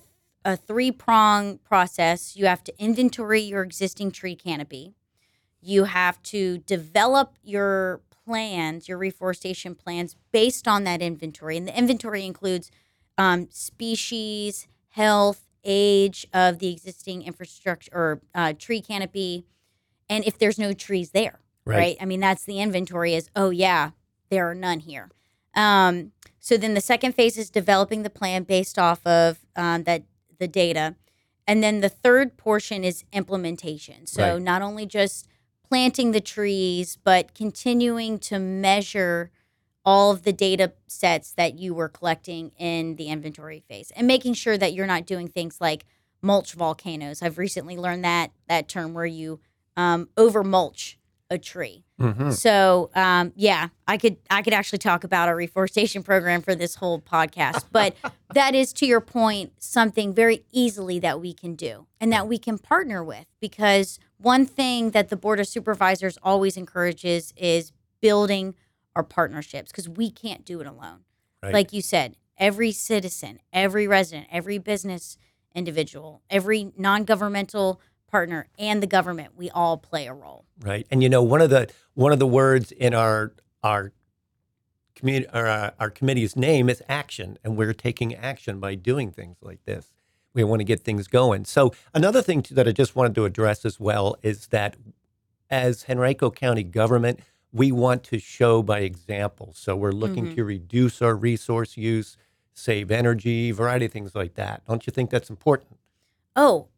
a 0.45 0.57
three 0.57 0.93
prong 0.93 1.59
process. 1.59 2.37
You 2.37 2.47
have 2.47 2.63
to 2.65 2.79
inventory 2.79 3.41
your 3.41 3.63
existing 3.63 4.11
tree 4.11 4.37
canopy. 4.37 4.95
You 5.63 5.85
have 5.85 6.23
to 6.25 6.59
develop 6.59 7.39
your 7.43 8.03
plans 8.25 8.89
your 8.89 8.99
reforestation 8.99 9.75
plans 9.75 10.17
based 10.33 10.67
on 10.67 10.85
that 10.85 11.03
inventory. 11.03 11.57
And 11.57 11.69
the 11.69 11.77
inventory 11.77 12.25
includes 12.25 12.71
um, 13.19 13.49
species, 13.51 14.67
health, 14.91 15.47
age 15.65 16.27
of 16.33 16.59
the 16.59 16.71
existing 16.73 17.23
infrastructure 17.23 17.91
or 17.93 18.21
uh, 18.35 18.53
tree 18.59 18.81
canopy, 18.81 19.45
and 20.09 20.25
if 20.25 20.39
there's 20.39 20.59
no 20.59 20.73
trees 20.75 21.11
there, 21.13 21.41
Right. 21.67 21.77
right? 21.79 21.97
I 22.01 22.05
mean, 22.05 22.21
that's 22.21 22.45
the 22.45 22.61
inventory 22.61 23.15
is, 23.15 23.31
oh, 23.35 23.51
yeah, 23.51 23.91
there 24.31 24.49
are 24.49 24.55
none 24.55 24.81
here. 24.81 25.11
Um, 25.55 26.13
so 26.41 26.57
then 26.57 26.75
the 26.75 26.81
second 26.81 27.15
phase 27.15 27.39
is 27.39 27.49
developing 27.51 28.03
the 28.03 28.11
plan 28.11 28.43
based 28.43 28.79
off 28.79 29.07
of 29.07 29.39
um, 29.57 29.85
that 29.85 30.03
the 30.39 30.49
data. 30.49 30.97
And 31.47 31.63
then 31.63 31.81
the 31.81 31.89
third 31.89 32.37
portion 32.37 32.85
is 32.85 33.05
implementation. 33.13 34.07
So 34.07 34.35
Right. 34.35 34.43
not 34.43 34.63
only 34.63 34.87
just 34.87 35.29
planting 35.67 36.13
the 36.13 36.21
trees, 36.21 36.99
but 37.03 37.35
continuing 37.35 38.19
to 38.21 38.39
measure 38.39 39.31
all 39.85 40.11
of 40.11 40.23
the 40.23 40.33
data 40.33 40.73
sets 40.87 41.33
that 41.33 41.59
you 41.59 41.75
were 41.75 41.89
collecting 41.89 42.51
in 42.59 42.97
the 42.97 43.09
inventory 43.09 43.63
phase 43.69 43.91
and 43.95 44.07
making 44.07 44.35
sure 44.35 44.57
that 44.57 44.73
you're 44.73 44.87
not 44.87 45.05
doing 45.07 45.29
things 45.29 45.61
like 45.61 45.85
mulch 46.23 46.55
volcanoes. 46.55 47.21
I've 47.21 47.37
recently 47.39 47.77
learned 47.77 48.05
that 48.05 48.31
that 48.49 48.67
term 48.69 48.95
where 48.95 49.05
you 49.07 49.41
um, 49.77 50.09
over 50.17 50.43
mulch 50.43 50.99
a 51.35 51.39
tree. 51.39 51.85
Mhm. 52.01 52.33
So 52.33 52.91
um, 52.95 53.33
yeah, 53.37 53.69
I 53.87 53.99
could 53.99 54.17
I 54.31 54.41
could 54.43 54.55
actually 54.55 54.79
talk 54.79 55.05
about 55.05 55.29
a 55.29 55.35
reforestation 55.35 56.03
program 56.03 56.41
for 56.41 56.55
this 56.55 56.77
whole 56.77 57.01
podcast, 57.01 57.65
but 57.73 57.95
that 58.33 58.55
is 58.55 58.73
to 58.75 58.87
your 58.87 59.01
point 59.03 59.53
something 59.59 60.15
very 60.15 60.45
easily 60.53 60.99
that 61.01 61.21
we 61.21 61.35
can 61.35 61.55
do 61.55 61.87
and 62.01 62.11
that 62.13 62.27
we 62.27 62.39
can 62.39 62.59
partner 62.59 63.05
with 63.05 63.27
because 63.41 63.99
one 64.17 64.47
thing 64.47 64.93
that 64.93 65.11
the 65.11 65.17
board 65.17 65.39
of 65.41 65.47
supervisors 65.47 66.19
always 66.23 66.57
encourages 66.57 67.35
is 67.37 67.73
building 68.01 68.55
our 68.97 69.03
partnerships 69.05 69.71
because 69.71 69.89
we 69.89 70.11
can't 70.11 70.45
do 70.45 70.61
it 70.61 70.67
alone. 70.67 71.01
Right. 71.43 71.53
Like 71.53 71.73
you 71.73 71.83
said, 71.83 72.17
every 72.39 72.73
citizen, 72.73 73.41
every 73.53 73.87
resident, 73.87 74.29
every 74.31 74.59
business 74.59 75.19
individual, 75.55 76.23
every 76.31 76.73
non-governmental 76.77 77.81
partner 78.15 78.47
and 78.61 78.81
the 78.81 78.87
government, 78.87 79.33
we 79.37 79.51
all 79.51 79.77
play 79.77 80.07
a 80.07 80.15
role. 80.15 80.45
Right. 80.61 80.87
And 80.89 81.03
you 81.03 81.09
know, 81.09 81.21
one 81.21 81.41
of 81.41 81.51
the 81.51 81.69
one 81.95 82.13
of 82.13 82.21
the 82.21 82.29
words 82.29 82.71
in 82.71 82.95
our 82.95 83.33
our 83.65 83.91
community 84.95 85.29
our, 85.33 85.73
our 85.81 85.91
committee's 85.91 86.37
name 86.37 86.71
is 86.71 86.81
action, 86.89 87.39
and 87.43 87.57
we're 87.57 87.73
taking 87.75 88.15
action 88.15 88.61
by 88.61 88.77
doing 88.77 89.11
things 89.11 89.39
like 89.43 89.65
this. 89.65 89.91
We 90.33 90.45
want 90.45 90.61
to 90.61 90.65
get 90.65 90.81
things 90.83 91.09
going. 91.09 91.45
So 91.45 91.73
another 91.93 92.23
thing 92.23 92.41
too, 92.43 92.55
that 92.55 92.69
I 92.69 92.71
just 92.71 92.95
wanted 92.95 93.17
to 93.17 93.25
address 93.25 93.65
as 93.65 93.81
well 93.81 94.15
is 94.23 94.47
that 94.49 94.77
as 95.51 95.85
Henrico 95.91 96.31
County 96.31 96.63
government, 96.63 97.19
we 97.53 97.73
want 97.73 98.05
to 98.05 98.21
show 98.21 98.63
by 98.63 98.79
example. 98.81 99.51
So 99.57 99.75
we're 99.75 99.91
looking 99.91 100.29
Mhm. 100.29 100.35
to 100.37 100.45
reduce 100.45 101.03
our 101.03 101.17
resource 101.17 101.77
use, 101.77 102.17
save 102.53 102.93
energy, 102.93 103.51
variety 103.51 103.87
of 103.87 103.93
things 103.93 104.15
like 104.15 104.35
that. 104.35 104.65
Don't 104.69 104.87
you 104.87 104.93
think 104.93 105.11
that's 105.11 105.31
important? 105.31 105.79
Oh, 106.37 106.69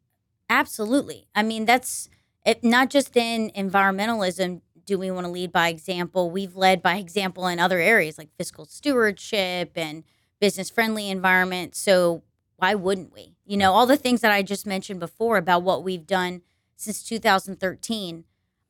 absolutely. 0.48 1.28
I 1.34 1.42
mean, 1.42 1.64
that's 1.64 2.08
it, 2.44 2.62
not 2.62 2.90
just 2.90 3.16
in 3.16 3.50
environmentalism 3.50 4.60
do 4.84 4.98
we 4.98 5.10
want 5.10 5.26
to 5.26 5.30
LEED 5.30 5.52
by 5.52 5.68
example. 5.68 6.30
We've 6.30 6.54
led 6.54 6.80
by 6.80 6.96
example 6.96 7.46
in 7.48 7.58
other 7.58 7.80
areas 7.80 8.18
like 8.18 8.28
fiscal 8.38 8.64
stewardship 8.64 9.72
and 9.74 10.04
business 10.40 10.70
friendly 10.70 11.10
environment. 11.10 11.74
So 11.74 12.22
why 12.56 12.74
wouldn't 12.74 13.12
we? 13.12 13.34
You 13.44 13.56
know, 13.56 13.72
all 13.72 13.86
the 13.86 13.96
things 13.96 14.20
that 14.20 14.30
I 14.32 14.42
just 14.42 14.66
mentioned 14.66 15.00
before 15.00 15.36
about 15.36 15.62
what 15.62 15.82
we've 15.82 16.06
done 16.06 16.42
since 16.76 17.02
2013. 17.02 18.24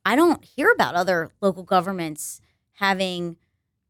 I 0.05 0.17
don't 0.17 0.45
hear 0.45 0.71
about 0.71 0.95
other 0.95 1.31
local 1.41 1.65
governments 1.65 2.41
having, 2.75 3.37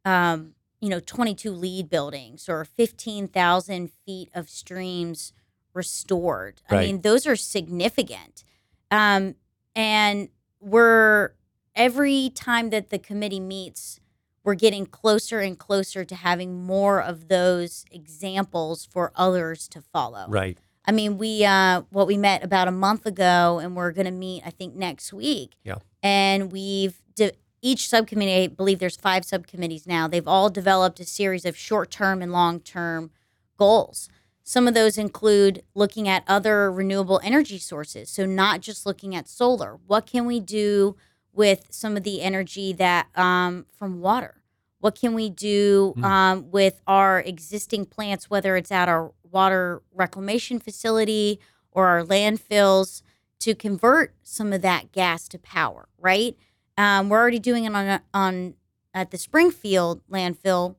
um, 0.05 0.55
you 0.81 0.88
know, 0.88 1.00
22 1.00 1.50
lead 1.52 1.88
buildings 1.88 2.49
or 2.49 2.64
15,000 2.64 3.90
feet 4.05 4.31
of 4.35 4.49
streams 4.49 5.33
restored. 5.76 6.62
I 6.71 6.87
mean, 6.87 7.02
those 7.02 7.26
are 7.26 7.37
significant. 7.37 8.42
Um, 8.90 9.35
and 9.75 10.28
we're 10.61 11.35
every 11.75 12.30
time 12.35 12.71
that 12.71 12.90
the 12.90 12.99
committee 12.99 13.40
meets, 13.40 14.00
we're 14.42 14.54
getting 14.54 14.87
closer 14.87 15.40
and 15.40 15.59
closer 15.59 16.04
to 16.04 16.14
having 16.14 16.64
more 16.64 17.02
of 17.02 17.28
those 17.28 17.85
examples 17.90 18.87
for 18.87 19.12
others 19.14 19.68
to 19.68 19.83
follow. 19.83 20.26
Right. 20.28 20.56
I 20.85 20.92
mean, 20.92 21.18
we 21.18 21.45
uh, 21.45 21.83
what 21.90 22.06
we 22.06 22.16
met 22.16 22.45
about 22.45 22.68
a 22.68 22.73
month 22.73 23.06
ago, 23.06 23.59
and 23.59 23.75
we're 23.75 23.90
going 23.90 24.06
to 24.06 24.12
meet, 24.12 24.42
I 24.47 24.50
think, 24.50 24.76
next 24.76 25.12
week. 25.12 25.54
Yeah. 25.64 25.78
And 26.02 26.52
we've 26.52 27.02
de- 27.16 27.33
each 27.61 27.88
subcommittee, 27.88 28.45
I 28.45 28.47
believe 28.47 28.78
there's 28.78 28.97
five 28.97 29.25
subcommittees 29.25 29.87
now. 29.87 30.06
They've 30.06 30.28
all 30.28 30.49
developed 30.49 31.00
a 31.00 31.04
series 31.04 31.45
of 31.45 31.56
short-term 31.56 32.23
and 32.23 32.30
long-term 32.30 33.11
goals. 33.56 34.09
Some 34.49 34.69
of 34.69 34.75
those 34.75 34.97
include 34.97 35.65
looking 35.75 36.07
at 36.07 36.23
other 36.29 36.71
renewable 36.71 37.21
energy 37.25 37.59
sources. 37.59 38.09
So 38.11 38.25
not 38.26 38.61
just 38.61 38.87
looking 38.87 39.12
at 39.12 39.29
solar. 39.29 39.81
What 39.88 40.07
can 40.07 40.25
we 40.25 40.38
do 40.38 40.95
with 41.33 41.67
some 41.71 41.97
of 41.97 42.05
the 42.05 42.23
energy 42.23 42.73
that 42.75 43.09
um, 43.19 43.67
from 43.76 44.00
water? 44.00 44.41
What 44.79 44.95
can 44.95 45.15
we 45.15 45.31
do 45.31 45.95
Mm. 45.97 46.05
um, 46.05 46.50
with 46.53 46.81
our 46.87 47.19
existing 47.21 47.87
plants, 47.87 48.31
whether 48.31 48.55
it's 48.57 48.71
at 48.71 48.88
our 48.88 49.12
water 49.29 49.83
reclamation 49.93 50.61
facility 50.61 51.41
or 51.73 51.88
our 51.88 52.05
landfills, 52.05 53.03
to 53.41 53.53
convert 53.53 54.15
some 54.23 54.53
of 54.53 54.62
that 54.62 54.93
gas 54.93 55.26
to 55.29 55.41
power? 55.41 55.88
Right? 55.99 56.37
Um, 56.79 57.09
we're 57.09 57.19
already 57.19 57.41
doing 57.41 57.65
it 57.65 57.75
on 57.75 58.00
on 58.15 58.55
at 58.95 59.11
the 59.11 59.19
Springfield 59.19 60.03
landfill. 60.09 60.76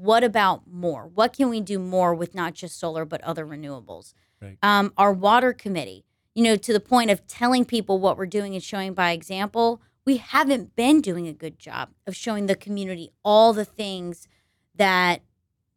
What 0.00 0.22
about 0.22 0.62
more? 0.70 1.10
What 1.12 1.32
can 1.32 1.48
we 1.48 1.60
do 1.60 1.78
more 1.78 2.14
with 2.14 2.34
not 2.34 2.54
just 2.54 2.78
solar 2.78 3.04
but 3.04 3.20
other 3.22 3.44
renewables? 3.44 4.14
Right. 4.40 4.56
Um, 4.62 4.92
our 4.96 5.12
water 5.12 5.52
committee, 5.52 6.04
you 6.34 6.44
know, 6.44 6.54
to 6.54 6.72
the 6.72 6.80
point 6.80 7.10
of 7.10 7.26
telling 7.26 7.64
people 7.64 7.98
what 7.98 8.16
we're 8.16 8.26
doing 8.26 8.54
and 8.54 8.62
showing 8.62 8.94
by 8.94 9.10
example, 9.10 9.80
we 10.04 10.18
haven't 10.18 10.76
been 10.76 11.00
doing 11.00 11.26
a 11.26 11.32
good 11.32 11.58
job 11.58 11.90
of 12.06 12.14
showing 12.14 12.46
the 12.46 12.54
community 12.54 13.10
all 13.24 13.52
the 13.52 13.64
things 13.64 14.28
that 14.76 15.22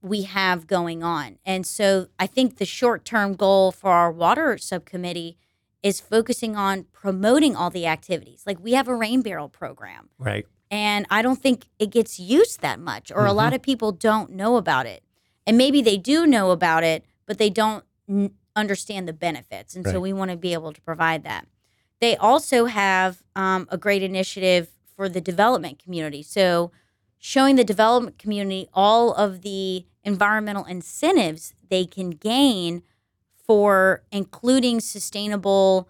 we 0.03 0.23
have 0.23 0.67
going 0.67 1.03
on. 1.03 1.39
And 1.43 1.65
so 1.65 2.07
I 2.19 2.27
think 2.27 2.57
the 2.57 2.65
short 2.65 3.05
term 3.05 3.33
goal 3.33 3.71
for 3.71 3.91
our 3.91 4.11
water 4.11 4.57
subcommittee 4.57 5.37
is 5.81 5.99
focusing 5.99 6.55
on 6.55 6.85
promoting 6.91 7.55
all 7.55 7.71
the 7.71 7.87
activities. 7.87 8.43
Like 8.45 8.59
we 8.63 8.73
have 8.73 8.87
a 8.87 8.95
rain 8.95 9.21
barrel 9.21 9.49
program 9.49 10.09
Right. 10.19 10.45
And 10.71 11.05
I 11.09 11.21
don't 11.21 11.39
think 11.41 11.65
it 11.77 11.91
gets 11.91 12.19
used 12.19 12.61
that 12.61 12.79
much, 12.79 13.11
or 13.11 13.25
a 13.25 13.33
lot 13.33 13.53
of 13.53 13.61
people 13.61 13.91
don't 13.91 14.31
know 14.31 14.55
about 14.55 14.85
it. 14.85 15.03
And 15.45 15.57
maybe 15.57 15.81
they 15.81 15.97
do 15.97 16.25
know 16.25 16.51
about 16.51 16.83
it, 16.83 17.03
but 17.25 17.37
they 17.37 17.49
don't 17.49 17.83
n- 18.09 18.31
understand 18.55 19.07
the 19.07 19.13
benefits. 19.13 19.75
And 19.75 19.85
so 19.85 19.99
we 19.99 20.13
want 20.13 20.31
to 20.31 20.37
be 20.37 20.53
able 20.53 20.71
to 20.71 20.81
provide 20.81 21.23
that. 21.25 21.47
They 21.99 22.15
also 22.15 22.65
have 22.65 23.21
um, 23.35 23.67
a 23.69 23.77
great 23.77 24.01
initiative 24.01 24.69
for 24.95 25.09
the 25.09 25.21
development 25.21 25.77
community. 25.83 26.23
So 26.23 26.71
showing 27.19 27.55
the 27.57 27.63
development 27.63 28.17
community 28.17 28.67
all 28.73 29.13
of 29.13 29.41
the 29.41 29.85
environmental 30.03 30.65
incentives 30.65 31.53
they 31.69 31.85
can 31.85 32.11
gain 32.11 32.81
for 33.45 34.03
including 34.11 34.79
sustainable 34.79 35.87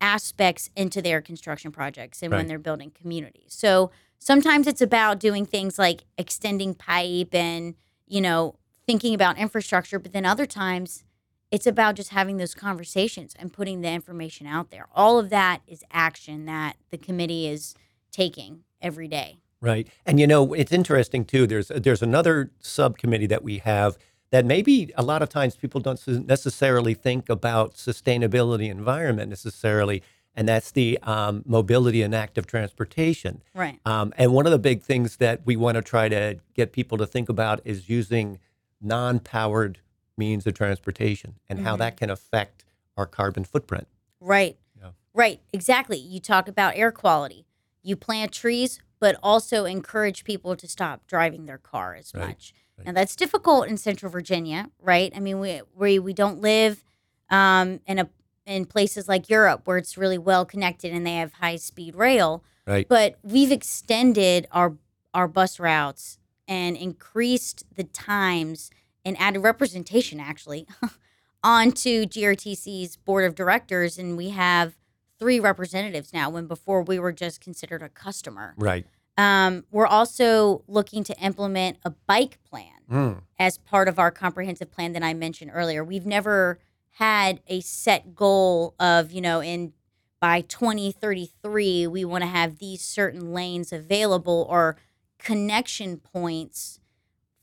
aspects 0.00 0.70
into 0.74 1.00
their 1.00 1.20
construction 1.20 1.70
projects 1.70 2.22
and 2.22 2.32
Right. 2.32 2.38
when 2.38 2.46
they're 2.48 2.58
building 2.58 2.90
communities. 2.90 3.54
So 3.54 3.90
sometimes 4.22 4.66
it's 4.66 4.80
about 4.80 5.18
doing 5.18 5.44
things 5.44 5.78
like 5.78 6.04
extending 6.16 6.74
pipe 6.74 7.34
and, 7.34 7.74
you 8.06 8.20
know, 8.20 8.54
thinking 8.86 9.14
about 9.14 9.36
infrastructure, 9.36 9.98
but 9.98 10.12
then 10.12 10.24
other 10.24 10.46
times 10.46 11.04
it's 11.50 11.66
about 11.66 11.96
just 11.96 12.10
having 12.10 12.36
those 12.36 12.54
conversations 12.54 13.34
and 13.38 13.52
putting 13.52 13.80
the 13.80 13.90
information 13.90 14.46
out 14.46 14.70
there. 14.70 14.86
All 14.94 15.18
of 15.18 15.28
that 15.30 15.60
is 15.66 15.84
action 15.90 16.46
that 16.46 16.76
the 16.90 16.98
committee 16.98 17.48
is 17.48 17.74
taking 18.10 18.60
every 18.80 19.08
day. 19.08 19.38
Right. 19.60 19.88
And 20.06 20.18
you 20.18 20.26
know, 20.26 20.54
it's 20.54 20.72
interesting 20.72 21.24
too. 21.24 21.46
There's 21.46 21.68
there's 21.68 22.02
another 22.02 22.50
subcommittee 22.60 23.26
that 23.26 23.44
we 23.44 23.58
have 23.58 23.96
that 24.30 24.44
maybe 24.44 24.90
a 24.96 25.02
lot 25.02 25.22
of 25.22 25.28
times 25.28 25.56
people 25.56 25.80
don't 25.80 26.00
necessarily 26.26 26.94
think 26.94 27.28
about 27.28 27.74
sustainability 27.74 28.70
environment 28.70 29.28
necessarily 29.28 30.02
and 30.34 30.48
that's 30.48 30.70
the 30.70 30.98
um, 31.02 31.42
mobility 31.46 32.02
and 32.02 32.14
active 32.14 32.46
transportation. 32.46 33.42
Right. 33.54 33.78
Um, 33.84 34.12
and 34.16 34.32
one 34.32 34.46
of 34.46 34.52
the 34.52 34.58
big 34.58 34.82
things 34.82 35.16
that 35.18 35.42
we 35.44 35.56
want 35.56 35.76
to 35.76 35.82
try 35.82 36.08
to 36.08 36.38
get 36.54 36.72
people 36.72 36.98
to 36.98 37.06
think 37.06 37.28
about 37.28 37.60
is 37.64 37.88
using 37.88 38.38
non 38.80 39.20
powered 39.20 39.78
means 40.16 40.46
of 40.46 40.54
transportation 40.54 41.34
and 41.48 41.60
how 41.60 41.74
Mhm. 41.74 41.78
that 41.78 41.96
can 41.96 42.10
affect 42.10 42.64
our 42.96 43.06
carbon 43.06 43.44
footprint. 43.44 43.88
Right. 44.20 44.58
Yeah. 44.78 44.90
Right. 45.14 45.40
Exactly. 45.52 45.98
You 45.98 46.20
talk 46.20 46.48
about 46.48 46.76
air 46.76 46.92
quality. 46.92 47.46
You 47.82 47.96
plant 47.96 48.32
trees, 48.32 48.80
but 49.00 49.16
also 49.22 49.64
encourage 49.64 50.24
people 50.24 50.54
to 50.56 50.68
stop 50.68 51.06
driving 51.06 51.46
their 51.46 51.58
car 51.58 51.94
as 51.94 52.12
Right, 52.14 52.28
much. 52.28 52.54
right. 52.78 52.86
Now 52.86 52.92
that's 52.92 53.16
difficult 53.16 53.66
in 53.68 53.76
Central 53.76 54.10
Virginia, 54.12 54.70
right? 54.80 55.12
I 55.16 55.20
mean, 55.20 55.40
we 55.40 55.60
we 55.74 55.98
we 55.98 56.12
don't 56.12 56.40
live 56.40 56.84
um, 57.30 57.80
in 57.86 57.98
a 57.98 58.08
in 58.46 58.66
places 58.66 59.08
like 59.08 59.28
Europe 59.28 59.62
where 59.64 59.76
it's 59.78 59.96
really 59.96 60.18
well 60.18 60.44
connected 60.44 60.92
and 60.92 61.06
they 61.06 61.16
have 61.16 61.34
high 61.34 61.56
speed 61.56 61.94
rail. 61.94 62.42
Right. 62.66 62.88
But 62.88 63.18
we've 63.22 63.52
extended 63.52 64.46
our 64.52 64.74
our 65.14 65.28
bus 65.28 65.60
routes 65.60 66.18
and 66.48 66.76
increased 66.76 67.64
the 67.76 67.84
times 67.84 68.70
and 69.04 69.16
added 69.20 69.40
representation 69.40 70.20
actually 70.20 70.66
onto 71.44 72.06
GRTC's 72.06 72.96
board 72.96 73.24
of 73.24 73.34
directors, 73.34 73.98
and 73.98 74.16
we 74.16 74.30
have 74.30 74.76
three 75.18 75.40
representatives 75.40 76.12
now. 76.12 76.30
When 76.30 76.46
before 76.46 76.82
we 76.82 76.98
were 76.98 77.12
just 77.12 77.40
considered 77.40 77.82
a 77.82 77.88
customer. 77.88 78.54
Right. 78.56 78.86
Um, 79.18 79.64
we're 79.70 79.86
also 79.86 80.62
looking 80.66 81.04
to 81.04 81.18
implement 81.20 81.78
a 81.84 81.90
bike 81.90 82.38
plan 82.48 82.68
Mm. 82.90 83.22
as 83.38 83.56
part 83.58 83.88
of 83.88 83.98
our 83.98 84.10
comprehensive 84.10 84.70
plan 84.70 84.92
that 84.92 85.02
I 85.02 85.14
mentioned 85.14 85.50
earlier. 85.54 85.82
We've 85.84 86.04
never 86.06 86.58
had 86.96 87.40
a 87.46 87.60
set 87.60 88.14
goal 88.14 88.74
of, 88.78 89.12
you 89.12 89.20
know, 89.20 89.40
in 89.40 89.72
by 90.20 90.40
2033 90.42 91.86
we 91.88 92.04
want 92.04 92.22
to 92.22 92.28
have 92.28 92.58
these 92.58 92.80
certain 92.82 93.32
lanes 93.32 93.72
available 93.72 94.46
or 94.48 94.76
connection 95.18 95.96
points 95.96 96.78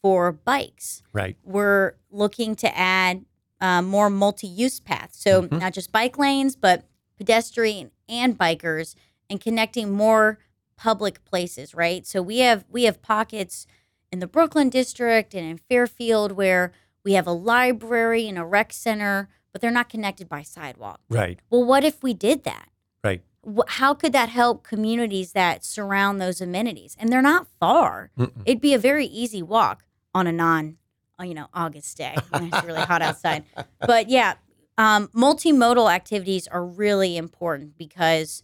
for 0.02 0.32
bikes. 0.32 1.02
Right. 1.12 1.36
We're 1.44 1.94
looking 2.10 2.56
to 2.58 2.78
add 2.78 3.26
uh, 3.60 3.82
more 3.82 4.10
multi-use 4.10 4.80
paths, 4.80 5.20
so 5.20 5.42
Mhm. 5.42 5.60
not 5.60 5.74
just 5.74 5.92
bike 5.92 6.18
lanes, 6.18 6.56
but 6.56 6.86
pedestrian 7.18 7.92
and 8.08 8.38
bikers, 8.38 8.96
and 9.30 9.42
connecting 9.42 9.92
more 9.92 10.40
public 10.78 11.26
places. 11.26 11.76
Right. 11.76 12.08
So 12.08 12.22
we 12.22 12.38
have 12.40 12.64
we 12.70 12.84
have 12.84 13.02
pockets 13.02 13.68
in 14.12 14.20
the 14.20 14.28
Brookland 14.28 14.72
district 14.72 15.36
and 15.36 15.46
in 15.46 15.58
Fairfield 15.58 16.32
where 16.32 16.72
we 17.04 17.14
have 17.14 17.28
a 17.28 17.34
library 17.34 18.30
and 18.30 18.38
a 18.38 18.46
rec 18.46 18.72
center, 18.72 19.28
but 19.52 19.62
they're 19.62 19.72
not 19.72 19.90
connected 19.90 20.30
by 20.30 20.42
sidewalk. 20.42 21.00
Right. 21.10 21.40
Well, 21.50 21.64
what 21.64 21.84
if 21.84 22.04
we 22.04 22.14
did 22.14 22.44
that? 22.44 22.70
Right. 23.04 23.22
How 23.68 23.94
could 23.94 24.14
that 24.14 24.30
help 24.30 24.64
communities 24.64 25.32
that 25.32 25.64
surround 25.64 26.22
those 26.22 26.42
amenities? 26.42 26.96
And 27.00 27.12
they're 27.12 27.22
not 27.22 27.48
far. 27.60 28.12
Mm-mm. 28.18 28.42
It'd 28.46 28.62
be 28.62 28.74
a 28.74 28.80
very 28.80 29.06
easy 29.06 29.42
walk 29.42 29.84
on 30.14 30.28
a 30.28 30.32
non, 30.32 30.78
uh, 31.20 31.24
you 31.24 31.34
know, 31.34 31.48
August 31.54 31.98
day 31.98 32.16
when 32.30 32.50
it's 32.52 32.64
really 32.64 32.82
hot 32.82 33.02
outside. 33.02 33.44
But 33.80 34.10
yeah, 34.10 34.36
um, 34.78 35.08
multimodal 35.16 35.92
activities 35.94 36.48
are 36.48 36.66
really 36.66 37.18
important 37.18 37.78
because 37.78 38.44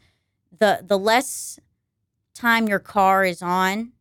the 0.57 0.81
the 0.83 0.97
less 0.97 1.59
time 2.33 2.67
your 2.67 2.79
car 2.79 3.25
is 3.25 3.41
on, 3.41 3.91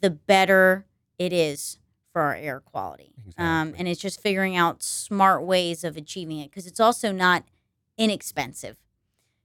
the 0.00 0.10
better 0.10 0.86
it 1.18 1.32
is 1.32 1.78
for 2.16 2.22
our 2.22 2.34
air 2.34 2.60
quality. 2.60 3.12
Um, 3.36 3.74
and 3.76 3.86
it's 3.86 4.00
just 4.00 4.22
figuring 4.22 4.56
out 4.56 4.82
smart 4.82 5.42
ways 5.44 5.84
of 5.84 5.98
achieving 5.98 6.38
it 6.38 6.50
because 6.50 6.66
it's 6.66 6.80
also 6.80 7.12
not 7.12 7.44
inexpensive 7.98 8.78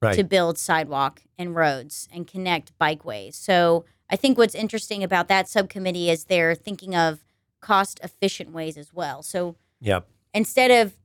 Right. 0.02 0.16
to 0.16 0.24
build 0.24 0.58
sidewalk 0.58 1.22
and 1.38 1.54
roads 1.54 2.08
and 2.14 2.26
connect 2.26 2.72
bikeways. 2.80 3.34
So 3.34 3.84
I 4.10 4.16
think 4.16 4.38
what's 4.38 4.56
interesting 4.56 5.04
about 5.04 5.28
that 5.28 5.50
subcommittee 5.50 6.10
is 6.10 6.24
they're 6.24 6.56
thinking 6.56 6.96
of 6.96 7.26
cost 7.60 8.00
efficient 8.04 8.52
ways 8.54 8.78
as 8.78 8.94
well. 8.94 9.22
So 9.22 9.58
Yep. 9.82 10.08
instead 10.34 10.72
of 10.72 10.96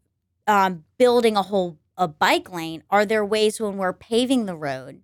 um, 0.47 0.85
building 0.99 1.37
a 1.37 1.43
whole 1.43 1.79
a 1.99 2.07
bike 2.07 2.49
lane, 2.53 2.85
are 2.91 3.05
there 3.05 3.25
ways 3.25 3.59
when 3.61 3.77
we're 3.77 3.93
paving 3.93 4.47
the 4.47 4.55
road 4.55 5.03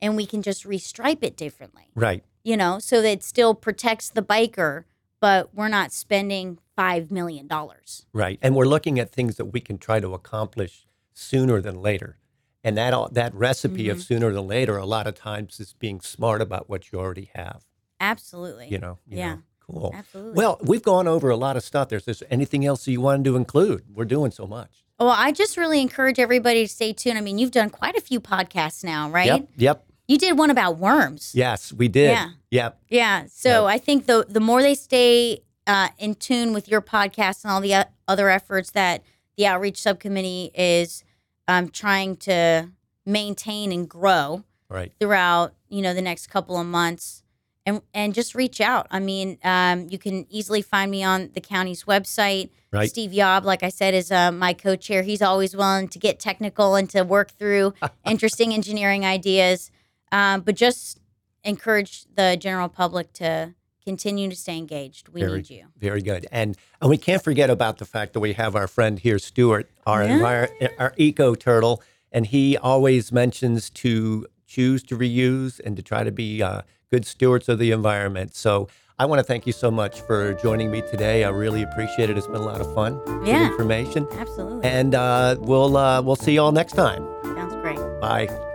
and 0.00 0.14
we 0.14 0.26
can 0.26 0.42
just 0.42 0.62
restripe 0.64 1.24
it 1.24 1.36
differently? 1.36 1.90
Right. 1.96 2.22
You 2.44 2.56
know, 2.56 2.78
so 2.78 3.02
that 3.02 3.08
it 3.10 3.24
still 3.24 3.52
protects 3.56 4.10
the 4.10 4.22
biker, 4.22 4.84
but 5.24 5.54
we're 5.54 5.68
not 5.68 5.90
spending 5.90 6.58
five 6.76 7.10
million 7.10 7.46
dollars. 7.46 8.04
Right. 8.12 8.38
And 8.42 8.54
we're 8.54 8.66
looking 8.66 8.98
at 8.98 9.10
things 9.10 9.36
that 9.36 9.46
we 9.46 9.60
can 9.60 9.78
try 9.78 9.98
to 9.98 10.12
accomplish 10.12 10.86
sooner 11.14 11.62
than 11.62 11.80
later. 11.80 12.18
And 12.62 12.76
that 12.76 12.92
all, 12.92 13.08
that 13.12 13.32
recipe 13.34 13.88
of 13.88 13.96
Mhm. 13.98 14.02
sooner 14.02 14.32
than 14.34 14.46
later, 14.46 14.76
a 14.76 14.84
lot 14.84 15.06
of 15.06 15.14
times 15.14 15.58
is 15.60 15.72
being 15.78 16.02
smart 16.02 16.42
about 16.42 16.68
what 16.68 16.92
you 16.92 16.98
already 16.98 17.30
have. 17.34 17.64
Absolutely. 18.00 18.68
You 18.68 18.76
know. 18.78 18.98
you 19.06 19.16
Yeah. 19.16 19.34
know. 19.36 19.42
Cool. 19.66 19.92
Absolutely. 19.94 20.34
Well, 20.36 20.58
we've 20.62 20.82
gone 20.82 21.08
over 21.08 21.30
a 21.30 21.36
lot 21.38 21.56
of 21.56 21.64
stuff. 21.64 21.88
There's 21.88 22.04
just 22.04 22.22
anything 22.30 22.66
else 22.66 22.84
that 22.84 22.92
you 22.92 23.00
wanted 23.00 23.24
to 23.24 23.36
include? 23.36 23.84
We're 23.94 24.04
doing 24.04 24.30
so 24.30 24.46
much. 24.46 24.84
Well, 25.00 25.08
I 25.08 25.32
just 25.32 25.56
really 25.56 25.80
encourage 25.80 26.18
everybody 26.18 26.66
to 26.66 26.68
stay 26.68 26.92
tuned. 26.92 27.16
I 27.16 27.22
mean, 27.22 27.38
you've 27.38 27.50
done 27.50 27.70
quite 27.70 27.96
a 27.96 28.00
few 28.02 28.20
podcasts 28.20 28.84
now, 28.84 29.08
right? 29.08 29.24
Yep. 29.26 29.48
Yep. 29.56 29.86
You 30.08 30.18
did 30.18 30.36
one 30.38 30.50
about 30.50 30.78
worms. 30.78 31.32
Yes, 31.34 31.72
we 31.72 31.88
did. 31.88 32.10
Yeah. 32.10 32.28
Yep. 32.50 32.78
Yeah. 32.90 33.24
So 33.30 33.66
I 33.66 33.78
think 33.78 34.06
the 34.06 34.26
the 34.28 34.40
more 34.40 34.60
they 34.62 34.74
stay 34.74 35.42
uh, 35.66 35.88
in 35.98 36.14
tune 36.14 36.52
with 36.52 36.68
your 36.68 36.82
podcast 36.82 37.42
and 37.44 37.50
all 37.52 37.60
the 37.60 37.74
o- 37.74 37.84
other 38.06 38.28
efforts 38.28 38.70
that 38.72 39.02
the 39.36 39.46
outreach 39.46 39.80
subcommittee 39.80 40.50
is 40.54 41.04
um, 41.48 41.68
trying 41.70 42.16
to 42.18 42.68
maintain 43.06 43.72
and 43.72 43.88
grow 43.88 44.44
Right. 44.68 44.92
throughout, 44.98 45.54
you 45.68 45.82
know, 45.82 45.94
the 45.94 46.02
next 46.02 46.26
couple 46.28 46.58
of 46.58 46.66
months, 46.66 47.22
and 47.66 47.80
and 47.94 48.12
just 48.14 48.34
reach 48.34 48.60
out. 48.60 48.86
I 48.90 48.98
mean, 49.00 49.38
um, 49.44 49.86
you 49.88 49.98
can 49.98 50.26
easily 50.30 50.62
find 50.62 50.90
me 50.90 51.02
on 51.04 51.30
the 51.34 51.40
county's 51.40 51.84
website. 51.84 52.50
Right. 52.72 52.88
Steve 52.90 53.12
Yob, 53.12 53.44
like 53.44 53.62
I 53.62 53.68
said, 53.68 53.94
is 53.94 54.10
uh, 54.10 54.32
my 54.32 54.52
co-chair. 54.52 55.02
He's 55.02 55.22
always 55.22 55.54
willing 55.56 55.88
to 55.88 55.98
get 55.98 56.18
technical 56.18 56.74
and 56.74 56.90
to 56.90 57.04
work 57.04 57.30
through 57.38 57.72
interesting 58.04 58.52
engineering 58.52 59.04
ideas. 59.06 59.70
Um, 60.16 60.40
but 60.46 60.54
just 60.54 61.00
encourage 61.42 62.04
the 62.14 62.36
general 62.40 62.68
public 62.68 63.12
to 63.14 63.54
continue 63.84 64.30
to 64.30 64.36
stay 64.36 64.56
engaged. 64.56 65.08
We 65.10 65.20
Very- 65.20 65.38
need 65.38 65.50
you. 65.50 65.64
Very 65.78 66.00
good. 66.02 66.26
And 66.32 66.56
and 66.80 66.88
we 66.88 66.96
can't 66.96 67.22
forget 67.22 67.50
about 67.50 67.78
the 67.78 67.84
fact 67.84 68.12
that 68.14 68.20
we 68.20 68.32
have 68.34 68.54
our 68.56 68.66
friend 68.76 68.98
here, 68.98 69.18
Stuart, 69.18 69.66
our 69.86 70.02
Yeah. 70.04 70.18
envir- 70.18 70.70
our 70.78 70.92
eco 70.96 71.34
turtle, 71.34 71.82
and 72.12 72.26
he 72.26 72.56
always 72.56 73.12
mentions 73.12 73.68
to 73.82 74.26
choose 74.46 74.82
to 74.84 74.96
reuse 74.96 75.60
and 75.64 75.76
to 75.76 75.82
try 75.82 76.02
to 76.04 76.12
be 76.12 76.42
uh, 76.42 76.62
good 76.90 77.04
stewards 77.04 77.48
of 77.48 77.58
the 77.58 77.70
environment. 77.72 78.34
So 78.34 78.68
I 78.98 79.04
want 79.06 79.18
to 79.18 79.24
thank 79.24 79.46
you 79.48 79.52
so 79.52 79.70
much 79.70 80.00
for 80.00 80.32
joining 80.34 80.70
me 80.70 80.80
today. 80.82 81.24
I 81.24 81.30
really 81.30 81.62
appreciate 81.62 82.08
it. 82.10 82.16
It's 82.16 82.28
been 82.28 82.36
a 82.36 82.50
lot 82.52 82.60
of 82.60 82.72
fun. 82.74 82.92
Yeah. 83.26 83.46
information. 83.50 84.06
Absolutely. 84.12 84.64
And 84.64 84.94
uh, 84.94 85.36
we'll 85.40 85.76
uh, 85.76 86.00
we'll 86.02 86.16
see 86.24 86.34
you 86.34 86.40
all 86.42 86.52
next 86.52 86.74
time. 86.74 87.02
Sounds 87.36 87.54
great. 87.62 87.78
Bye. 88.00 88.53